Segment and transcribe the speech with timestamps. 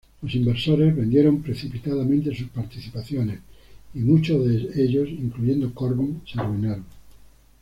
[0.23, 3.37] Los inversores vendieron precipitadamente sus participaciones,
[3.93, 6.87] y muchos de ellos, incluyendo Corbin, se arruinaron.